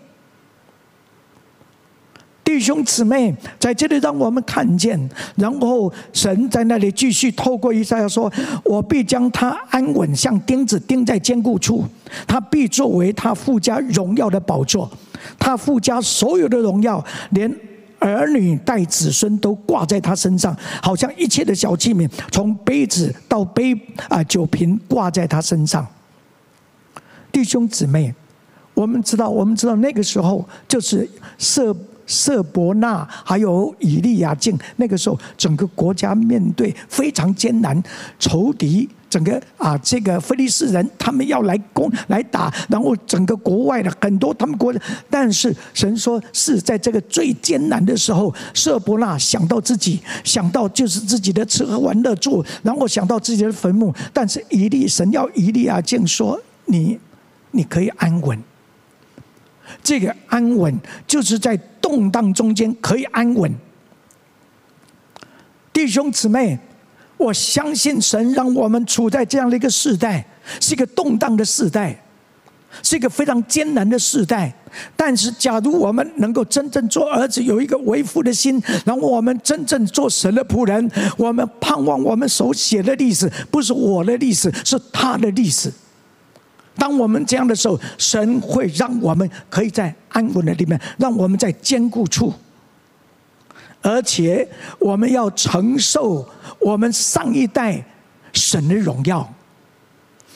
[2.43, 4.99] 弟兄姊妹，在这里让我们看见，
[5.35, 8.31] 然后神在那里继续透过一下说
[8.65, 11.85] ：“我必将他安稳，像钉子钉在坚固处，
[12.27, 14.89] 他必作为他父家荣耀的宝座，
[15.37, 17.55] 他父家所有的荣耀，连。”
[17.99, 23.73] 儿女带子孙都挂在他身上，好像一切的小器皿，从杯子到杯
[24.07, 25.85] 啊酒瓶挂在他身上。
[27.31, 28.13] 弟兄姊妹，
[28.73, 31.07] 我们知道，我们知道那个时候就是
[31.37, 31.75] 设
[32.09, 37.81] 色伯纳还有以利亚敬，那个时候整个国家面对非常艰难，
[38.19, 38.89] 仇敌。
[39.09, 44.71] 整个啊，这个非利士人他们要来攻来打，然后整个国外的很多他们国，
[45.09, 56.99] 但是神说是在这个最艰难的时候，色伯纳想到自己，想到就是自己的吃喝玩乐住，然后想到自己的坟墓，但是以利神要以利亚敬说你
[57.49, 58.39] 你可以安稳，
[59.81, 63.53] 这个安稳就是在动荡中间可以安稳，
[65.71, 66.59] 弟兄姊妹。
[67.17, 70.25] 我相信神让我们处在这样的一个时代，
[70.61, 72.01] 是一个动荡的时代，
[72.81, 74.53] 是一个非常艰难的时代。
[74.95, 85.69] 但是，假如我们能够真正做儿子，有一个为父的心，然后我们真正做神的仆人，我们盼望我们手写的历史不是我的历史，是他的历史。
[86.79, 92.33] 当我们这样的时候，神会让我们可以在安稳的里面，让我们在坚固处。
[93.81, 94.47] 而且
[94.79, 96.27] 我们要承受
[96.59, 97.83] 我们上一代
[98.33, 99.31] 神的荣耀，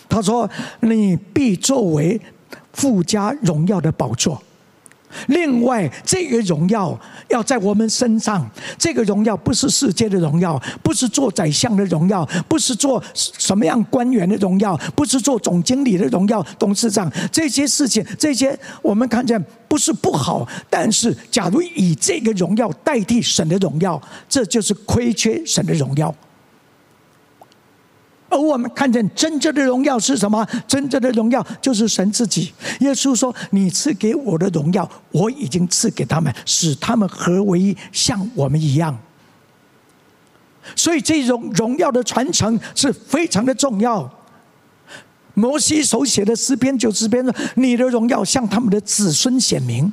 [0.08, 0.50] 他说
[0.82, 2.20] ：“你必作为
[2.72, 4.42] 父家荣耀的宝座。”
[5.28, 7.00] 另外，这个荣耀
[7.30, 8.50] 要在我们身上。
[8.78, 20.48] 这个荣耀不是世界的荣耀，不是做宰相的荣耀，不是做什么样官员的荣耀，不是做总经理的荣耀、董事长这些事情，这些我们看见不是不好。
[20.70, 26.14] 但是，假如以这个荣耀代替神的荣耀，这就是亏缺神的荣耀。
[28.34, 30.46] 而我们看见真正的荣耀是什么？
[30.68, 32.52] 真正的荣耀就是神自己。
[32.80, 38.98] 耶稣说：“你赐给我的荣耀，我已经赐给他们，使他们合为一，像我们一样。”
[40.76, 44.10] 所以，这种荣耀的传承是非常的重要。
[45.36, 49.92] 摩西手写的诗篇九十篇说：“你的荣耀向他们的子孙显明。”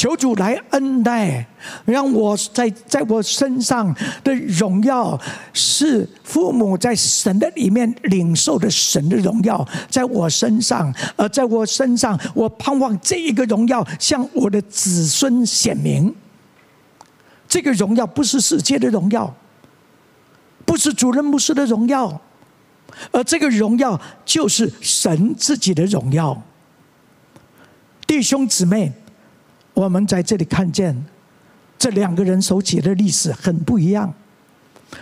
[0.00, 1.46] 求主来恩待，
[1.84, 3.94] 让我在在我身上
[4.24, 5.20] 的荣耀
[5.52, 16.14] 是父母在神的里面领受的神的荣耀，在我身上，而在我身上，我盼望这一个荣耀向我的子孙显明。
[17.46, 19.34] 这个荣耀不是世界的荣耀，
[20.64, 22.18] 不是主任牧师的荣耀，
[23.10, 26.42] 而这个荣耀就是神自己的荣耀。
[28.06, 28.94] 弟兄姊妹。
[29.84, 30.94] 我们在这里看见
[31.78, 34.12] 这两个人所写的历史很不一样。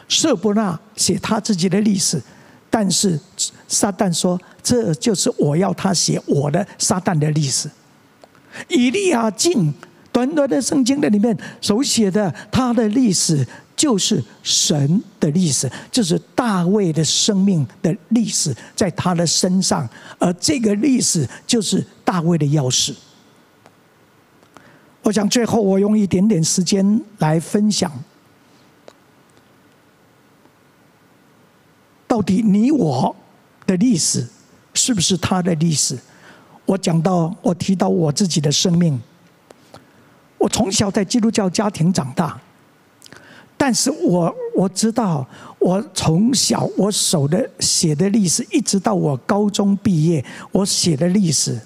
[0.08, 2.22] 色伯纳写他自己的历史，
[2.70, 3.18] 但是
[3.66, 7.68] 撒旦说：“这就是我要他写我的撒旦的历史。”
[8.68, 9.74] 以利亚敬
[10.12, 19.88] 短短的圣经的里面所写的他的历史，就是神的历史，就是大卫的生命的历史，在他的身上，
[20.20, 22.94] 而这个历史就是大卫的钥匙。
[25.08, 27.90] 我想最后我用一点点时间来分享，
[32.06, 33.16] 到底你我
[33.66, 34.28] 的历史
[34.74, 35.98] 是不是他的历史？
[36.66, 39.00] 我讲到，我提到我自己的生命，
[40.36, 42.38] 我从小在基督教家庭长大，
[43.56, 45.26] 但是我我知道，
[45.58, 51.58] 我从小我手的写的历史，一直到我高中毕业，我写的历史。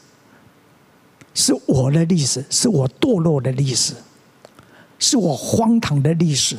[1.35, 3.95] 是我的历史，是我堕落的历史，
[4.99, 6.59] 是我荒唐的历史，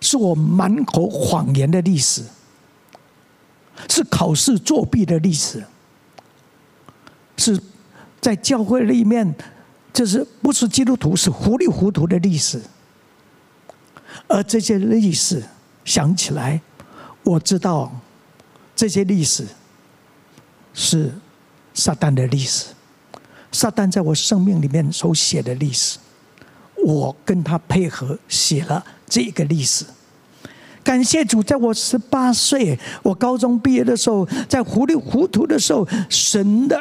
[0.00, 2.22] 是我满口谎言的历史，
[3.88, 5.64] 是考试作弊的历史，
[7.36, 7.60] 是
[8.20, 9.34] 在教会里面，
[9.92, 12.60] 就是不是基督徒，是糊里糊涂的历史。
[14.26, 15.42] 而这些历史
[15.84, 16.60] 想起来，
[17.22, 17.92] 我知道
[18.74, 19.46] 这些历史
[20.74, 21.12] 是
[21.72, 22.66] 撒旦的历史。
[23.58, 25.98] 撒旦在我生命里面所写的历史，
[26.84, 29.84] 我跟他配合写了这个历史。
[30.84, 36.76] 感谢主，在我十八岁，我高中毕业的时候，在糊里糊涂的时候，神的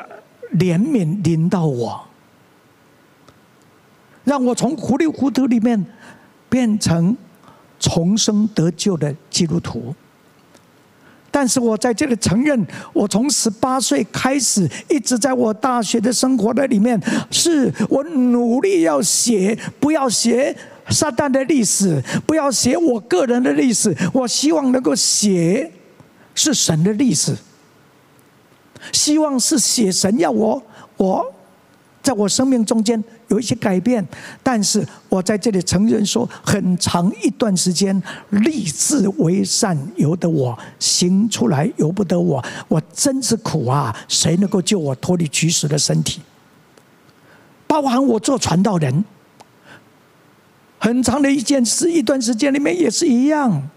[0.59, 1.99] 怜悯临到我，
[4.23, 5.83] 让我从糊里糊涂里面
[6.47, 7.17] 变成
[7.79, 9.95] 重生得救的基督徒。
[11.39, 20.57] 但是我在这里承认，我从十八岁开始，一直在我大学的生活的里面，是我努力要写，不要写
[20.89, 25.71] 撒旦的历史，不要写我个人的历史，我希望能够写
[26.33, 27.35] 是神的历史，
[28.91, 30.63] 希望是写神要我
[30.97, 31.33] 我。
[32.01, 34.05] 在我生命中间有一些改变，
[34.41, 43.95] 但是我在这里承认说，很长一段时间立志为善由得我，行出来由不得我，我真是苦啊！
[44.07, 46.21] 谁能够救我脱离取死的身体？
[47.67, 49.03] 包含我做传道人，
[50.79, 53.69] 很长的一件事，一段时间里面也是一样。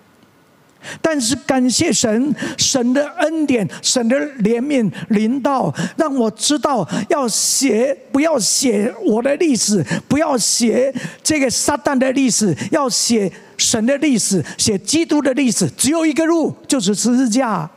[1.02, 15.68] 但是感谢神，神的恩典，神的怜悯临到，让我知道要写，不要写我的历史，不要写这个撒旦的历史，要写神的历史，写基督的历史。
[15.76, 17.68] 只有一个路，就是十字架。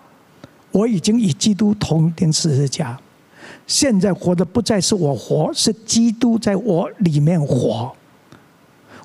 [0.71, 2.97] 我已经与基督同钉十字架，
[3.67, 7.93] 现在活的不再是我活，是基督在我里面活。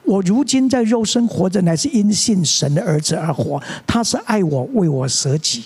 [0.09, 3.63] 我如今在肉身活着，乃是因信神的儿子而活。
[3.87, 5.65] 他是爱我，为我舍己。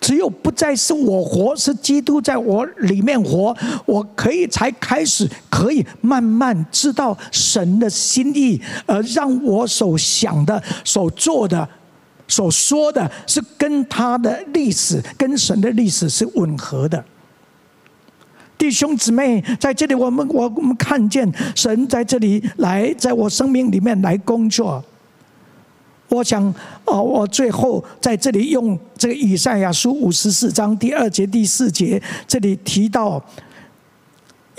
[0.00, 3.54] 只有不再是我活，是基督在我里面活，
[3.84, 11.68] 我可以才开始可以慢慢知道神的心意，而让我所想的、所做的、
[12.26, 17.04] 所说的是跟他的历史、跟神的历史是吻合的。
[18.60, 24.84] 弟兄姊妹，在这里，我们我们看见神在这里来，在我生命里面来工作。
[26.10, 26.46] 我想，
[26.84, 33.24] 啊，我最后在这里用这个以赛亚书五十四章第二节、第四节，这里提到。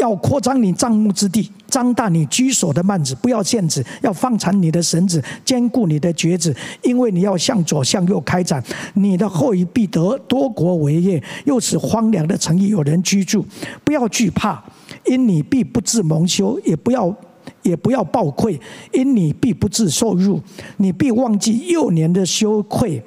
[0.02, 8.62] 要扩张你帐幕之地，张大你居所的幔子，不要限制；要放长你的绳子，坚固你的橛子，因为你要向左向右开展。
[8.96, 13.46] 你的后裔必得多国为业，又使荒凉的城邑有人居住。
[13.84, 14.64] 不要惧怕，
[15.06, 17.16] 因你必不致蒙羞；也不要
[17.62, 18.60] 也不要暴愧，
[18.92, 20.42] 因你必不致受辱。
[20.78, 23.04] 你必忘记幼年的羞愧，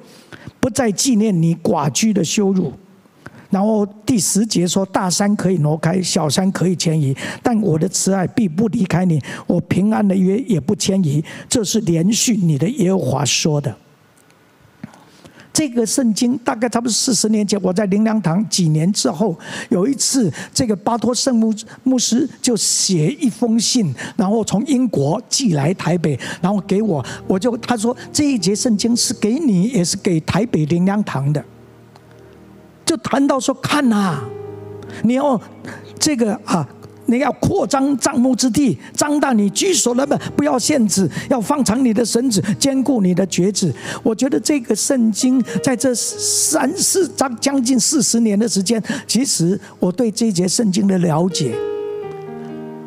[0.61, 2.71] 不再纪念你寡居的羞辱。
[3.49, 13.75] 然后第十节说：“大山可以挪开，小山可以迁移，但我的慈爱必不离开你，我平安的约也不迁移。”这是连续你的耶和华说的。
[15.53, 19.33] 这个圣经大概差不多四十年前，我在灵粮堂几年之后，
[19.69, 31.41] 有一次，这个巴托圣牧牧师就写一封信，然后从英国寄来台北，然后给我，我就他说这一节圣经是给你，也是给台北灵粮堂的。
[32.85, 34.21] 就谈到说，看呐、
[35.03, 35.39] 你要
[35.99, 36.67] 这个啊，
[37.07, 43.73] 你要扩张帐幕之地，张大你居所的门，不要限制，要放长你的绳子，坚固你的橛子。
[44.03, 51.55] 我觉得这个圣经在这三四章将近四十年的时间，其实我对这节圣经的了解，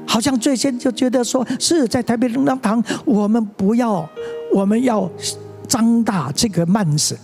[0.07, 4.09] 好像最先就觉得说是在台北灵粮堂，我们不要，
[4.53, 5.11] 我们要
[5.66, 7.18] 张大这个幔子。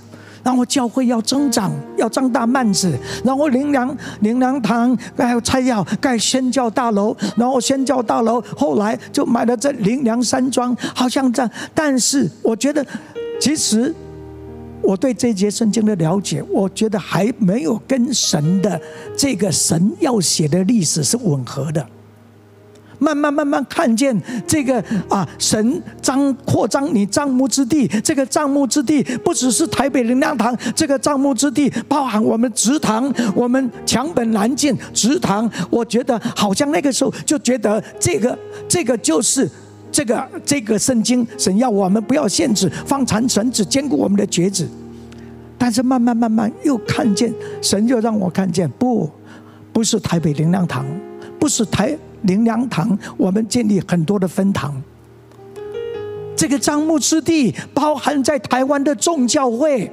[0.45, 2.97] 然后教会要增长，要张大幔子。
[3.25, 7.17] 然后灵粮灵粮堂还有拆掉盖宣教大楼。
[7.37, 11.51] 然后宣教大楼后来就买了这灵粮山庄，好像这样。
[11.75, 12.85] 但是我觉得，
[13.41, 13.93] 其实
[14.83, 18.79] 我对这节圣经的了解，我觉得还没有跟神的
[19.17, 21.85] 这个神要写的历史是吻合的。
[23.05, 35.51] 慢慢慢慢看见这个啊，神张扩张你账目之地，这个账目之地不只是台北灵粮堂，这个账目之地包含我们直堂，我们墙本南进直堂。
[35.69, 39.47] 我觉得好像那个时候就觉得这个这个就是
[39.93, 44.67] 这个这个圣经，神要我们不要限制，放长绳子，坚固我们的橛子。
[45.59, 49.11] 但是慢慢慢慢又看见神，就让我看见不，
[49.73, 50.87] 不是台北灵粮堂，
[51.39, 51.97] 不是台。
[52.25, 54.75] 灵粮堂，我们建立很多的分堂。
[56.37, 59.91] 这个帐幕之地包含在台湾的众教会，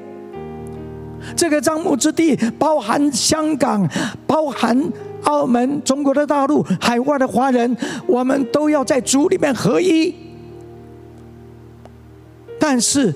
[1.36, 3.88] 这个帐幕之地包含香港，
[4.28, 4.78] 包含
[5.24, 7.78] 澳门、中国的大陆、海外的华人，
[8.08, 10.14] 我们都要在主里面合一。
[12.60, 13.14] 但是。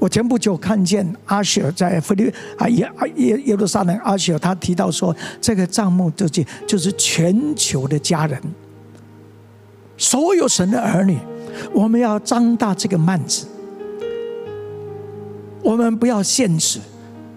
[0.00, 8.40] 我前不久看见阿舍在菲律啊耶耶耶路撒冷，阿舍他提到说，这个帐幕就是就是全球的家人，
[9.98, 11.18] 所有神的儿女，
[11.74, 13.46] 我们要张大这个幔子，
[15.62, 16.80] 我们不要限制，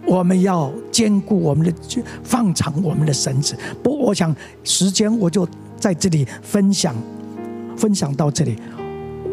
[0.06, 1.74] 我们要坚固我们的
[2.24, 3.58] 放长我们的绳子。
[3.84, 4.34] 不，我想
[4.64, 5.46] 时间我就
[5.78, 6.96] 在这里分享，
[7.76, 8.58] 分享到这里，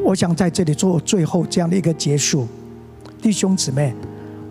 [0.03, 2.49] 我想在这里做最后这样的一个结束。
[3.21, 3.95] 弟兄姊妹，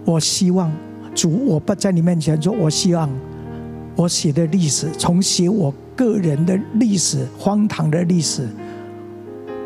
[0.06, 0.72] 我希望
[1.16, 3.10] 主，我不在你面前说，我希望
[3.96, 8.48] 我写的历史，从写我个人的历史、荒唐的历史、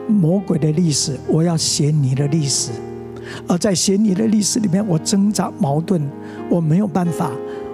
[0.08, 2.72] 魔鬼的历史，我要写你的历史。
[3.47, 6.01] 而在写你的历史里面，我挣扎矛盾，
[6.49, 7.32] 我没有办法，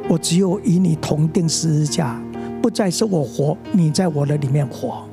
[0.08, 2.20] 我只有与你同钉十字架，
[2.62, 5.04] 不再是我活，你在我的里面活。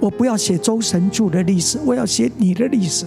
[0.00, 3.06] 我不要写周神助的历史，我要写你的历史。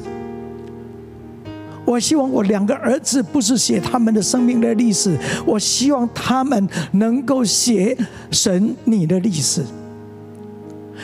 [1.88, 7.98] 我希望我两个儿子不是写他们的生命的历史，我希望他们能够写
[8.30, 9.64] 神你的历史。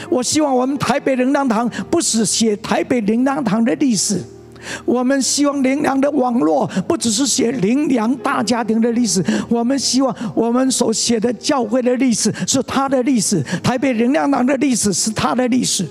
[0.10, 4.22] 我希望我们台北灵粮堂不是写台北灵粮堂的历史，
[4.84, 15.88] 我们希望灵粮的网络不只是写灵粮大家庭的历史，我们希望我们所写的教会的历史是他的历史，台北灵粮堂的历史是他的历史。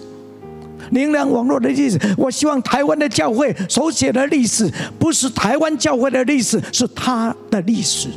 [0.92, 8.08] 灵粮网络的历史，我希望台湾的教会所写的历史，不是台湾教会的历史，是他的历史。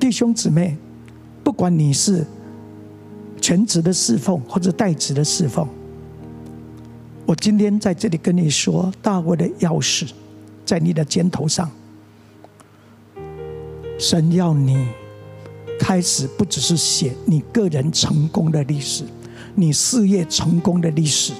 [0.00, 0.76] 弟兄姊妹，
[1.44, 2.24] 不管你是
[3.40, 5.68] 全职的侍奉或者代职的侍奉，
[7.26, 10.08] 我今天在这里跟你说，大卫的钥匙
[10.64, 11.70] 在你的肩头上。
[13.98, 14.86] 神要你
[15.78, 19.04] 开始，不只是写你个人成功的历史。
[19.60, 21.32] 你事业成功的历史，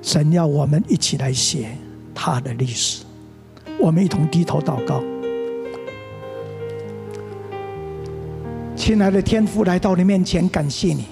[0.00, 1.76] 神要我们一起来写
[2.14, 3.02] 他的历史。
[3.76, 5.02] 我们一同低头祷告，
[8.76, 11.06] 亲爱的天父，来到你面前，感谢你，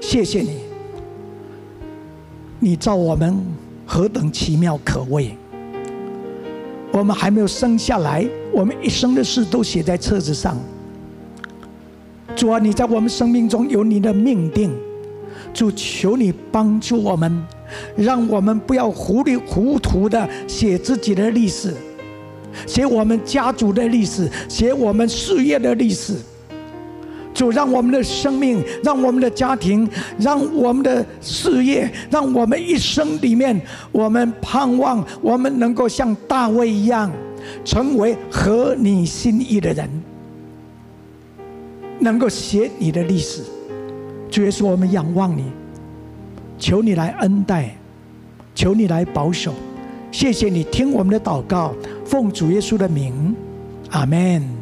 [0.00, 0.60] 谢谢你，
[2.60, 3.44] 你造我们
[3.84, 5.36] 何等奇妙可畏！
[6.92, 10.56] 我们还没有生下来，我们一生的事都写在册子上。
[12.42, 14.68] 主啊，你在我们生命中有你的命定，
[15.54, 17.40] 主求你帮助我们，
[17.94, 21.72] 让我们不要糊里糊涂的写自己的历史，
[22.66, 26.16] 写我们家族的历史，写我们事业的历史。
[27.32, 29.88] 主，让我们的生命，让我们的家庭，
[30.18, 33.62] 让我们的事业，让我们一生里面，
[33.92, 37.08] 我们盼望我们能够像大卫一样，
[37.64, 39.88] 成为合你心意的人，
[42.02, 43.42] 能够写你的历史。
[44.30, 45.44] 主耶稣，我们仰望你，
[46.58, 47.76] 求你来恩待，
[48.54, 49.54] 求你来保守。
[50.10, 51.74] 谢谢你听我们的祷告，
[52.04, 53.34] 奉主耶稣的名，
[53.90, 54.61] 阿门。